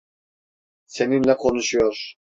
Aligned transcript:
Seninle 0.87 1.37
konuşuyor. 1.37 2.13